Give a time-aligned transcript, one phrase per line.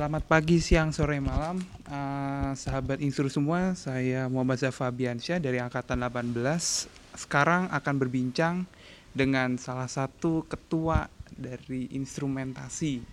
[0.00, 1.60] Selamat pagi, siang, sore, malam.
[1.84, 6.40] Uh, sahabat Instru semua, saya Muhammad Zafabiansyah dari Angkatan 18.
[7.20, 8.64] Sekarang akan berbincang
[9.12, 13.04] dengan salah satu ketua dari instrumentasi,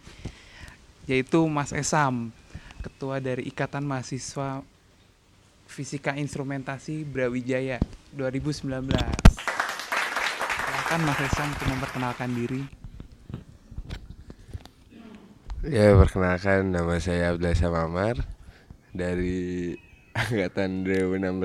[1.11, 2.31] yaitu Mas Esam,
[2.79, 4.63] ketua dari Ikatan Mahasiswa
[5.67, 7.83] Fisika Instrumentasi Brawijaya
[8.15, 8.63] 2019.
[10.55, 12.76] Silakan Mas Esam untuk memperkenalkan diri.
[15.67, 18.15] Ya perkenalkan nama saya Abdullah Samamar
[18.95, 19.75] dari
[20.15, 21.43] angkatan 2016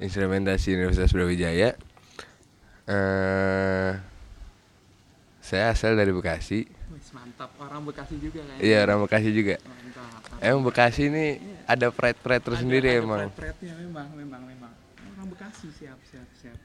[0.00, 1.76] instrumentasi Universitas Brawijaya.
[2.88, 4.00] Uh,
[5.44, 6.64] saya asal dari Bekasi.
[7.12, 8.56] mantap, orang Bekasi juga kan?
[8.64, 9.60] Iya orang Bekasi juga.
[9.60, 10.40] Mantap.
[10.40, 11.68] Emang Bekasi ini iya.
[11.68, 13.20] ada pride-pride tersendiri ada, emang.
[13.28, 14.72] Ada pride-pride-nya memang, memang, memang.
[15.12, 16.56] Orang Bekasi siap, siap, siap.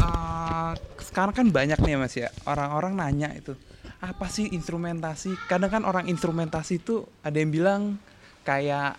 [0.00, 0.72] Uh,
[1.12, 3.52] sekarang kan banyak nih mas ya orang-orang nanya itu
[4.00, 5.36] apa sih instrumentasi?
[5.44, 8.00] Kadang kan orang instrumentasi itu ada yang bilang
[8.48, 8.96] kayak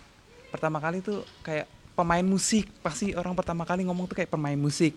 [0.54, 1.66] pertama kali tuh kayak
[1.98, 2.70] pemain musik.
[2.80, 4.94] Pasti orang pertama kali ngomong tuh kayak pemain musik.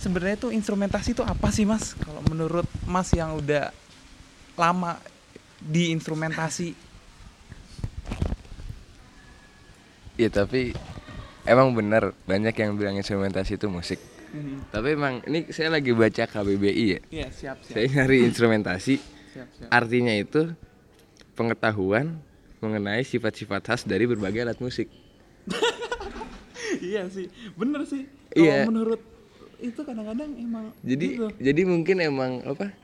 [0.00, 1.92] Sebenarnya tuh instrumentasi itu apa sih mas?
[2.00, 3.70] Kalau menurut mas yang udah
[4.56, 4.96] lama
[5.60, 6.72] di instrumentasi.
[10.16, 10.72] Ya tapi
[11.44, 14.00] emang bener banyak yang bilang instrumentasi itu musik
[14.34, 14.58] Hmm.
[14.66, 17.00] Tapi emang ini saya lagi baca KBBI ya.
[17.06, 17.74] Iya, siap, siap.
[17.78, 18.98] Saya nyari instrumentasi.
[19.30, 19.68] siap, siap.
[19.70, 20.50] Artinya itu
[21.38, 22.18] pengetahuan
[22.58, 24.90] mengenai sifat-sifat khas dari berbagai alat musik.
[26.82, 28.10] iya sih, bener sih.
[28.34, 28.66] Kalau iya.
[28.66, 28.98] menurut
[29.62, 31.26] itu kadang-kadang emang Jadi gitu.
[31.38, 32.74] jadi mungkin emang apa?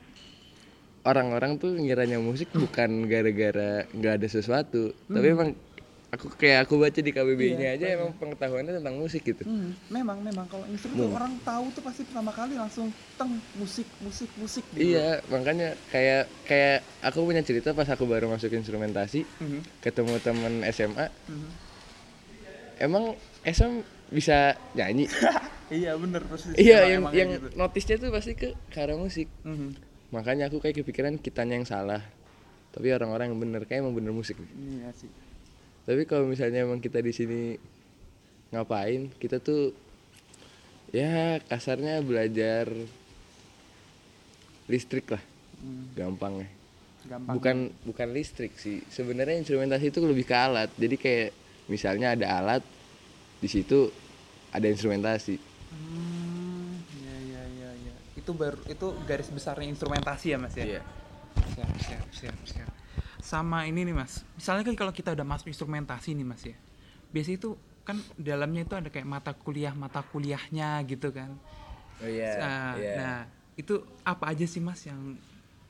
[1.01, 5.13] Orang-orang tuh ngiranya musik bukan gara-gara nggak ada sesuatu, hmm.
[5.17, 5.49] tapi emang
[6.11, 9.47] aku kayak aku baca di KBBI-nya iya, aja emang pengetahuannya tentang musik gitu.
[9.47, 11.15] Hmm, memang memang kalau instrumen hmm.
[11.15, 14.91] orang tahu tuh pasti pertama kali langsung teng musik musik musik gitu.
[14.91, 19.79] Iya, makanya kayak kayak aku punya cerita pas aku baru masuk instrumentasi, hmm.
[19.79, 21.07] ketemu temen SMA.
[21.31, 21.49] Hmm.
[22.75, 23.15] Emang
[23.47, 23.79] SM
[24.11, 25.07] bisa nyanyi?
[25.71, 26.59] iya bener pasti.
[26.59, 27.47] Iya yang yang gitu.
[27.55, 29.31] notisnya tuh pasti ke karena musik.
[29.47, 29.79] Hmm.
[30.11, 32.03] Makanya aku kayak kepikiran kitanya yang salah.
[32.75, 34.35] Tapi orang-orang yang bener kayak emang bener musik.
[34.59, 35.30] Iya sih
[35.87, 37.41] tapi kalau misalnya emang kita di sini
[38.51, 39.71] ngapain kita tuh
[40.91, 42.67] ya kasarnya belajar
[44.67, 45.23] listrik lah.
[45.61, 45.93] Hmm.
[45.93, 46.49] gampangnya.
[47.05, 47.73] Gampang bukan ya.
[47.85, 48.81] bukan listrik sih.
[48.89, 50.69] Sebenarnya instrumentasi itu lebih ke alat.
[50.73, 51.29] Jadi kayak
[51.69, 52.63] misalnya ada alat
[53.37, 53.93] di situ
[54.49, 55.37] ada instrumentasi.
[55.71, 60.65] Hmm, ya ya ya ya itu baru itu garis besarnya instrumentasi ya mas ya?
[60.77, 60.81] Iya.
[61.55, 62.70] siap siap siap siap
[63.31, 64.27] sama ini nih mas.
[64.35, 66.57] Misalnya kan kalau kita udah masuk instrumentasi nih mas ya.
[67.15, 67.49] Biasanya itu
[67.87, 71.39] kan dalamnya itu ada kayak mata kuliah mata kuliahnya gitu kan.
[72.03, 72.27] Oh iya.
[72.27, 72.97] Yeah, nah, yeah.
[72.99, 73.17] nah
[73.55, 75.15] itu apa aja sih mas yang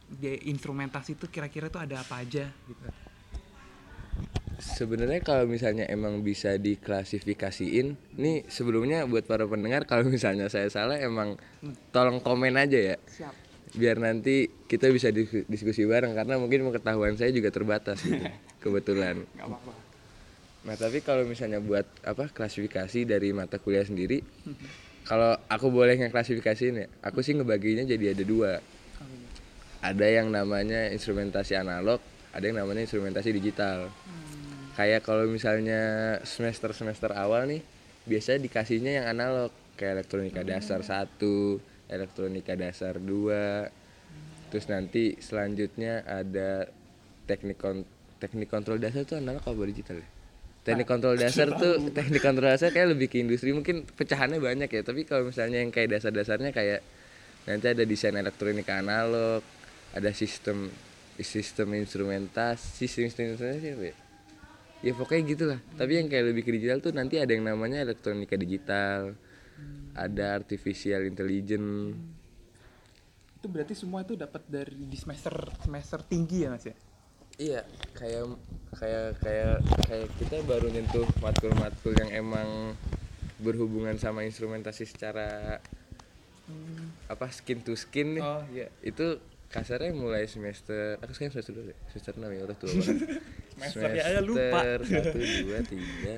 [0.09, 2.85] di instrumentasi itu kira-kira tuh ada apa aja gitu?
[4.61, 10.97] Sebenarnya kalau misalnya emang bisa diklasifikasiin nih sebelumnya buat para pendengar kalau misalnya saya salah
[10.97, 11.93] emang hmm.
[11.93, 12.97] tolong komen aja ya.
[13.05, 15.11] Siap biar nanti kita bisa
[15.47, 18.19] diskusi bareng karena mungkin pengetahuan saya juga terbatas gitu
[18.63, 19.23] kebetulan.
[20.61, 24.21] Nah tapi kalau misalnya buat apa klasifikasi dari mata kuliah sendiri,
[25.07, 28.53] kalau aku boleh ngeklasifikasiin ya, aku sih ngebaginya jadi ada dua.
[29.81, 31.97] Ada yang namanya instrumentasi analog,
[32.37, 33.89] ada yang namanya instrumentasi digital.
[33.89, 34.77] Hmm.
[34.77, 35.81] Kayak kalau misalnya
[36.21, 37.65] semester semester awal nih,
[38.05, 39.49] biasanya dikasihnya yang analog
[39.81, 41.57] kayak elektronika dasar satu,
[41.91, 46.67] elektronika dasar 2 terus nanti selanjutnya ada
[47.23, 47.87] teknik kon
[48.19, 50.07] teknik kontrol dasar tuh analog apa digital ya?
[50.61, 53.55] Teknik kontrol dasar tuh teknik kontrol dasar kayak lebih ke industri.
[53.55, 56.83] Mungkin pecahannya banyak ya tapi kalau misalnya yang kayak dasar-dasarnya kayak
[57.47, 59.41] nanti ada desain elektronika analog
[59.97, 60.69] ada sistem
[61.17, 63.95] sistem instrumentasi sistem instrumentasi apa ya?
[64.81, 65.59] Ya pokoknya gitulah.
[65.77, 69.13] Tapi yang kayak lebih ke digital tuh nanti ada yang namanya elektronika digital
[69.95, 71.95] ada artificial intelligence.
[73.41, 76.75] Itu berarti semua itu dapat dari di semester semester tinggi ya mas ya?
[77.41, 77.61] Iya
[77.97, 78.23] kayak
[78.77, 79.55] kayak kayak
[79.87, 82.77] kayak kita baru nyentuh matkul-matkul yang emang
[83.41, 85.57] berhubungan sama instrumentasi secara
[86.45, 87.09] hmm.
[87.09, 88.23] apa skin to skin nih.
[88.23, 88.67] Oh iya.
[88.85, 89.19] Itu
[89.51, 92.97] kasarnya mulai semester aku sekarang semester dulu ya semester enam ya udah tua banget.
[93.57, 94.59] Semester lupa.
[94.85, 96.15] Satu dua tiga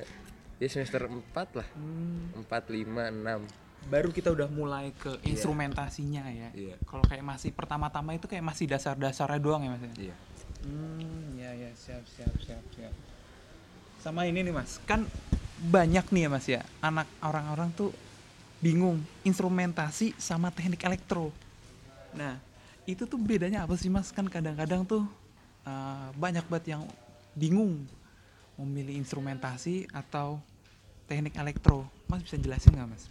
[0.62, 2.40] ya semester empat lah hmm.
[2.44, 3.42] empat lima enam
[3.88, 5.30] baru kita udah mulai ke yeah.
[5.36, 6.48] instrumentasinya ya.
[6.56, 6.76] Yeah.
[6.88, 9.92] Kalau kayak masih pertama-tama itu kayak masih dasar-dasarnya doang ya mas ya.
[10.10, 10.16] Iya.
[10.64, 12.94] Hmm, ya ya siap siap siap siap.
[14.00, 15.04] Sama ini nih mas, kan
[15.60, 17.92] banyak nih ya mas ya anak orang-orang tuh
[18.64, 21.28] bingung instrumentasi sama teknik elektro.
[22.16, 22.40] Nah
[22.88, 24.08] itu tuh bedanya apa sih mas?
[24.12, 25.04] Kan kadang-kadang tuh
[25.68, 26.82] eh, banyak banget yang
[27.36, 27.84] bingung
[28.60, 30.38] memilih instrumentasi atau
[31.10, 31.86] teknik elektro.
[32.06, 33.04] Mas bisa jelasin nggak mas?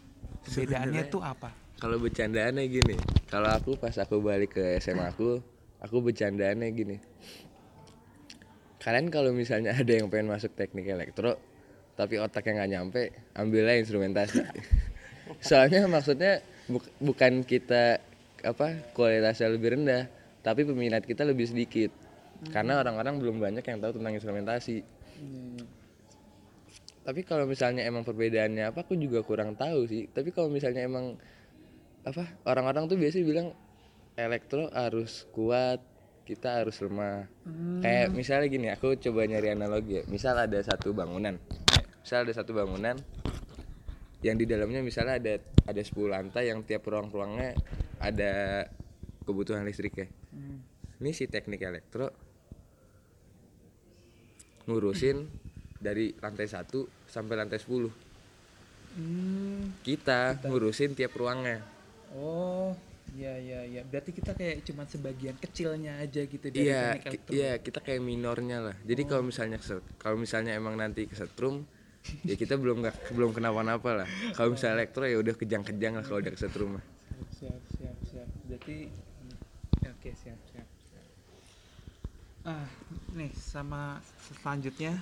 [0.44, 1.63] Perbedaannya tuh apa?
[1.84, 2.98] kalau bercandaannya gini
[3.28, 5.42] kalau aku pas aku balik ke SMA aku
[5.84, 6.98] aku bercandaannya gini
[8.80, 11.36] kalian kalau misalnya ada yang pengen masuk teknik elektro
[12.00, 13.01] tapi otaknya nggak nyampe
[13.38, 14.42] ambillah instrumentasi
[15.48, 16.40] soalnya maksudnya
[16.72, 18.00] buk- bukan kita
[18.44, 20.07] apa kualitasnya lebih rendah
[20.44, 21.92] tapi peminat kita lebih sedikit
[22.51, 24.78] karena orang-orang belum banyak yang tahu tentang instrumentasi.
[27.04, 30.07] Tapi kalau misalnya emang perbedaannya apa aku juga kurang tahu sih.
[30.07, 31.19] Tapi kalau misalnya emang
[32.04, 33.48] apa orang-orang tuh biasanya bilang
[34.16, 35.84] elektro harus kuat
[36.24, 37.28] kita harus lemah.
[37.84, 40.04] Kayak misalnya gini aku coba nyari analogi ya.
[40.07, 41.36] Misal ada satu bangunan.
[42.00, 42.95] Misal ada satu bangunan
[44.24, 45.36] yang di dalamnya misalnya ada
[45.68, 47.60] ada 10 lantai yang tiap ruang-ruangnya
[48.00, 48.63] ada
[49.28, 50.07] kebutuhan listrik ya.
[51.04, 52.22] Ini si teknik elektro
[54.69, 55.27] ngurusin
[55.83, 56.69] dari lantai 1
[57.10, 58.13] sampai lantai 10
[58.94, 61.65] Hmm, kita ngurusin tiap ruangnya.
[62.13, 62.77] Oh,
[63.18, 63.81] ya ya ya.
[63.81, 67.01] Berarti kita kayak cuman sebagian kecilnya aja gitu dari iya
[67.33, 68.75] iya kita kayak minornya lah.
[68.86, 69.57] Jadi kalau misalnya
[69.98, 71.66] kalau misalnya emang nanti kesetrum
[72.21, 74.09] ya kita belum nggak belum kenapa-napa lah.
[74.38, 76.86] Kalau misalnya elektro ya udah kejang-kejang lah kalau udah kesetrum mah.
[77.33, 78.30] Siap siap siap.
[78.45, 78.94] Berarti
[79.81, 80.52] ya, oke siap siap siap.
[82.44, 82.68] Ah
[83.16, 84.04] nih sama
[84.40, 85.00] selanjutnya.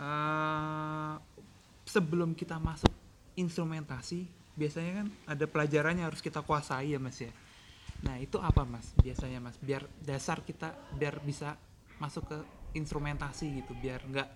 [0.00, 1.14] Eh
[1.84, 2.88] sebelum kita masuk
[3.36, 4.24] instrumentasi
[4.56, 7.32] biasanya kan ada pelajarannya harus kita kuasai ya mas ya?
[8.08, 9.56] Nah itu apa mas biasanya mas?
[9.60, 11.56] Biar dasar kita biar bisa
[12.00, 12.38] masuk ke
[12.72, 14.28] instrumentasi gitu biar nggak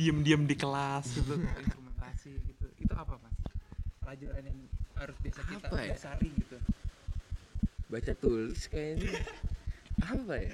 [0.00, 2.66] diem-diem di kelas gitu instrumentasi gitu.
[2.80, 3.36] Itu apa mas?
[4.00, 4.58] Pelajaran yang
[4.96, 5.92] harus biasa kita Apa ya?
[5.92, 6.56] dasari gitu.
[7.92, 9.20] Baca tulis kayaknya.
[10.12, 10.52] Apa ya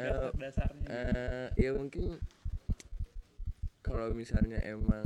[0.00, 0.86] Eh, dasar dasarnya.
[0.88, 2.16] eh, ya mungkin
[3.84, 5.04] kalau misalnya emang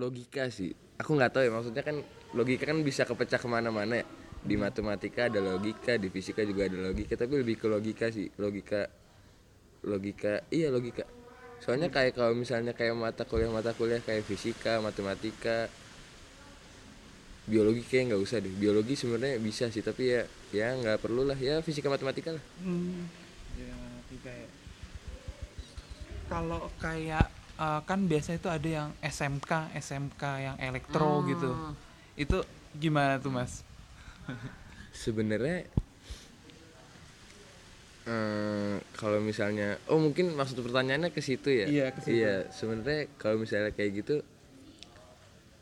[0.00, 1.96] logika sih aku nggak tahu ya maksudnya kan
[2.32, 4.06] logika kan bisa kepecah ke mana-mana ya.
[4.40, 8.88] Di matematika ada logika di fisika juga ada logika tapi lebih ke logika sih logika
[9.84, 11.04] logika iya logika.
[11.60, 15.68] Soalnya kayak kalau misalnya kayak mata kuliah mata kuliah kayak fisika matematika
[17.50, 21.34] biologi kayak nggak usah deh biologi sebenarnya bisa sih tapi ya ya nggak perlu lah
[21.34, 23.10] ya fisika matematika lah Hmm,
[23.58, 23.74] ya
[24.06, 24.48] tiga ya.
[26.26, 27.26] Kalau kayak
[27.58, 31.50] eh, kan biasa itu ada yang SMK, SMK yang elektro gitu.
[32.14, 32.38] Itu
[32.72, 33.66] gimana tuh mas?
[34.92, 35.66] sebenarnya
[38.06, 42.14] eh kalau misalnya oh mungkin maksud pertanyaannya ke situ ya Iya, ke situ.
[42.16, 44.16] iya sebenarnya kalau misalnya kayak gitu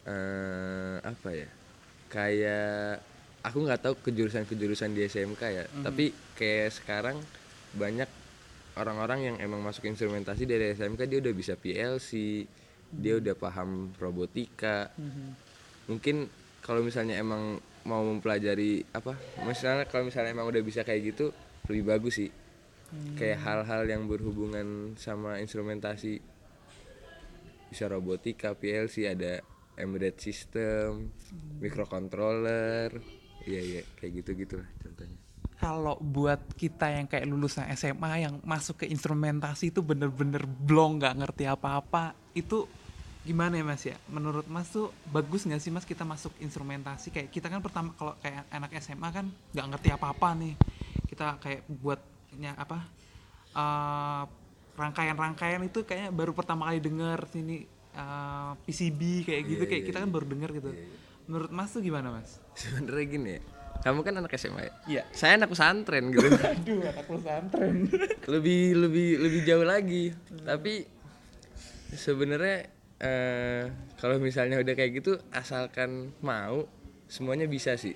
[0.06, 1.48] eh apa ya
[2.08, 3.00] kayak
[3.40, 5.64] aku nggak tahu kejurusan kejurusan di SMK ya.
[5.64, 5.84] Mhm.
[5.84, 7.16] tapi kayak sekarang
[7.70, 8.08] banyak
[8.74, 12.10] orang-orang yang emang masuk instrumentasi dari SMK dia udah bisa PLC
[12.88, 13.20] dia Mhm.
[13.20, 14.88] udah paham robotika.
[15.86, 16.28] Mungkin
[16.60, 21.32] kalau misalnya emang mau mempelajari apa misalnya kalau misalnya emang udah bisa kayak gitu
[21.68, 22.30] lebih bagus sih.
[23.14, 26.20] Kayak hal-hal yang berhubungan sama instrumentasi.
[27.68, 29.44] Bisa robotika PLC ada
[29.78, 31.14] embedded system
[31.62, 32.90] microcontroller
[33.46, 35.18] iya iya kayak gitu gitulah contohnya.
[35.58, 41.18] Kalau buat kita yang kayak lulusan SMA yang masuk ke instrumentasi itu bener-bener blong nggak
[41.18, 42.70] ngerti apa-apa itu
[43.26, 43.98] gimana ya mas ya?
[44.06, 47.10] Menurut mas tuh bagus nggak sih mas kita masuk instrumentasi?
[47.10, 50.54] Kayak kita kan pertama kalau kayak anak SMA kan nggak ngerti apa-apa nih.
[51.10, 52.78] Kita kayak buatnya apa
[53.58, 54.24] eh,
[54.78, 59.88] rangkaian-rangkaian itu kayaknya baru pertama kali denger sini eh, PCB kayak gitu Iya, kayak iya,
[59.90, 60.70] kita kan baru denger gitu.
[61.26, 62.38] Menurut mas tuh gimana mas?
[62.54, 63.42] sebenarnya gini ya
[63.78, 65.02] kamu kan anak SMA ya Iya.
[65.12, 66.26] saya anak pesantren gitu
[66.56, 67.74] Aduh anak pesantren.
[68.26, 70.10] lebih lebih lebih jauh lagi
[70.42, 70.82] tapi
[71.88, 72.66] sebenarnya
[72.98, 73.62] eh,
[73.94, 76.66] kalau misalnya udah kayak gitu asalkan mau
[77.06, 77.94] semuanya bisa sih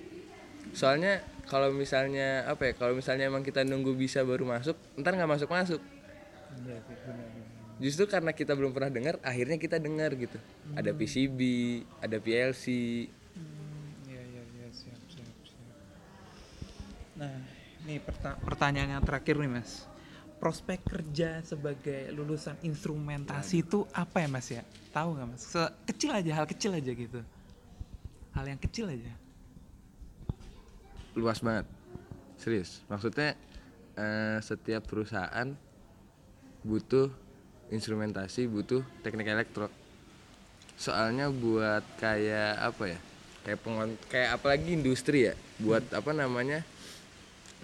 [0.71, 5.31] soalnya kalau misalnya apa ya kalau misalnya emang kita nunggu bisa baru masuk ntar nggak
[5.31, 5.81] masuk masuk
[6.55, 7.52] Iya benar.
[7.77, 10.37] Justru karena kita belum pernah dengar akhirnya kita dengar gitu
[10.73, 11.39] ada PCB
[11.99, 12.65] ada PLC
[14.03, 15.75] Iya iya iya siap siap siap.
[17.15, 17.33] Nah,
[17.83, 19.85] ini perta- pertanyaan yang terakhir nih Mas.
[20.37, 24.61] Prospek kerja sebagai lulusan instrumentasi itu apa ya Mas ya?
[24.91, 25.41] Tahu nggak Mas?
[25.41, 27.19] Se- kecil aja, hal kecil aja gitu.
[28.31, 29.13] Hal yang kecil aja.
[31.13, 31.69] luas banget
[32.41, 33.37] serius maksudnya
[33.93, 35.53] eh, setiap perusahaan
[36.65, 37.13] butuh
[37.73, 39.67] instrumentasi butuh teknik elektro.
[40.77, 42.99] Soalnya buat kayak apa ya?
[43.43, 46.61] Kayak pengon kayak apalagi industri ya buat apa namanya?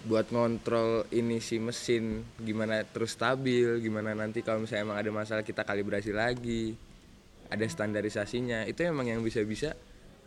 [0.04, 5.44] Buat ngontrol ini si mesin gimana terus stabil gimana nanti kalau misalnya emang ada masalah
[5.44, 6.74] kita kalibrasi lagi
[7.50, 8.64] ada standarisasinya.
[8.66, 9.74] Itu emang yang bisa-bisa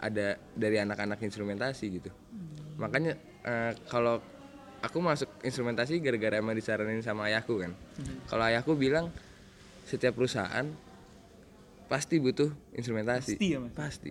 [0.03, 2.11] ada dari anak-anak instrumentasi gitu.
[2.75, 3.15] Makanya
[3.47, 4.19] eh, kalau
[4.83, 7.71] aku masuk instrumentasi gara-gara emang disaranin sama ayahku kan.
[8.27, 9.07] Kalau ayahku bilang
[9.83, 10.67] setiap perusahaan
[11.85, 13.73] pasti butuh instrumentasi Pasti ya, Mas?
[13.73, 14.09] pasti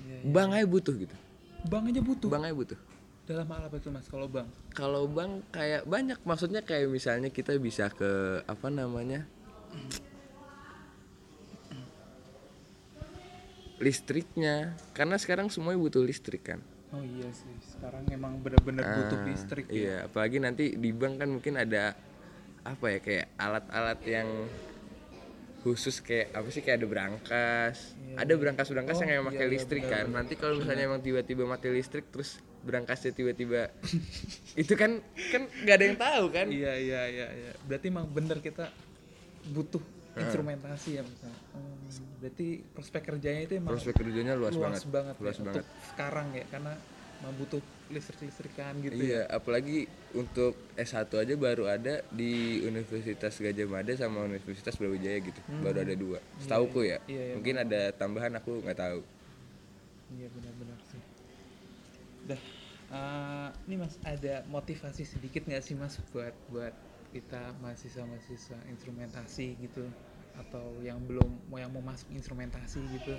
[0.00, 1.16] Iya, bank aja butuh gitu
[1.66, 2.28] Bank aja butuh.
[2.28, 2.80] bank aja butuh
[3.24, 4.08] Dalam hal apa itu mas?
[4.08, 4.48] Kalau bank?
[4.72, 8.08] kalau bank kayak banyak maksudnya kayak misalnya kita bisa ke
[8.42, 9.28] apa namanya
[13.78, 17.52] listriknya karena sekarang semuanya butuh listrik kan Oh iya sih.
[17.60, 19.76] Sekarang emang benar-benar butuh Ah, listrik ya.
[19.76, 21.92] iya apalagi nanti di bank kan mungkin ada
[22.68, 24.28] apa ya kayak alat-alat yang
[25.64, 27.76] khusus kayak apa sih kayak ada berangkas.
[28.14, 30.06] Ada berangkas-berangkas Oh, yang emang iya, pakai iya, listrik benar, kan.
[30.14, 33.70] nanti kalau misalnya emang tiba-tiba mati listrik terus berangkasnya tiba-tiba
[34.62, 34.98] itu kan
[35.30, 36.46] kan nggak ada yang tahu kan?
[36.50, 37.26] Iya iya iya.
[37.32, 37.52] iya.
[37.66, 38.70] Berarti emang bener kita
[39.50, 39.82] butuh
[40.18, 41.20] instrumentasi ya mas.
[41.22, 41.86] Hmm,
[42.18, 45.62] berarti prospek kerjanya itu emang prospek kerjanya luas, luas banget, banget, luas ya, banget.
[45.62, 46.72] untuk sekarang ya karena
[47.34, 49.02] butuh listrik-listrikan gitu ya.
[49.02, 55.40] Iya, apalagi untuk S1 aja baru ada di Universitas Gajah Mada sama Universitas Brawijaya gitu.
[55.64, 56.18] Baru ada dua.
[56.38, 57.02] Setauku ya.
[57.02, 57.10] Hmm.
[57.10, 59.00] Iya, iya, Mungkin ada tambahan aku nggak tahu.
[60.14, 61.02] Iya benar-benar sih.
[62.28, 62.40] Dah,
[62.92, 66.74] eh, ini mas ada motivasi sedikit nggak sih mas buat buat
[67.08, 69.88] kita mahasiswa-mahasiswa instrumentasi gitu
[70.36, 73.16] atau yang belum mau yang mau masuk instrumentasi gitu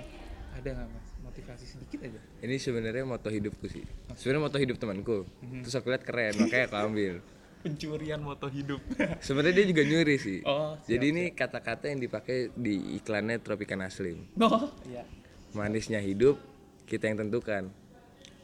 [0.50, 2.20] ada nggak mas motivasi sedikit aja?
[2.42, 3.84] Ini sebenarnya moto hidupku sih.
[4.14, 5.18] Sebenarnya moto hidup temanku.
[5.40, 5.62] Mhm.
[5.62, 7.14] Terus aku lihat keren, makanya aku ambil.
[7.62, 8.80] Pencurian moto hidup.
[9.26, 10.40] Sebenarnya dia juga nyuri sih.
[10.48, 14.32] Oh, siap, Jadi ini kata-kata yang dipakai di iklannya Tropicana Slim.
[14.40, 15.04] oh, iya.
[15.52, 16.40] Manisnya hidup
[16.88, 17.68] kita yang tentukan.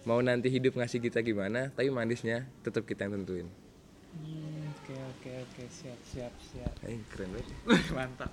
[0.04, 3.48] Mau nanti hidup ngasih kita gimana, tapi manisnya tetap kita yang tentuin.
[4.14, 6.70] Hmm, Oke oke oke siap siap siap.
[6.86, 7.50] Eh, keren banget.
[7.96, 8.30] Mantap.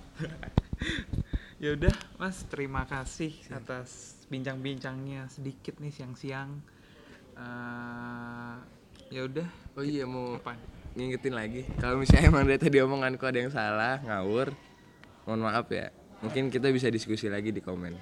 [1.62, 6.50] Ya udah mas terima kasih atas bincang-bincangnya sedikit nih siang-siang.
[7.34, 8.54] Eh,
[9.10, 10.54] ya udah Oh iya mau apa?
[10.94, 14.54] ngingetin lagi kalau misalnya emang dari tadi omonganku ada yang salah ngawur
[15.26, 15.90] mohon maaf ya
[16.22, 17.98] mungkin kita bisa diskusi lagi di komen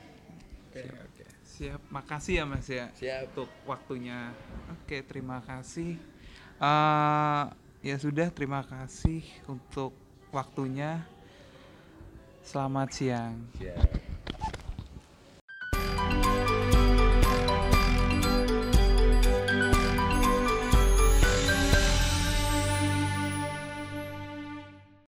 [0.68, 1.24] Oke, oke.
[1.44, 2.88] Siap, makasih ya Mas ya.
[2.96, 3.28] Siap.
[3.36, 4.32] Untuk waktunya.
[4.72, 6.00] Oke, terima kasih.
[6.56, 7.44] Eh,
[7.84, 9.92] ya sudah, terima kasih untuk
[10.32, 11.04] waktunya.
[12.42, 13.38] Selamat siang.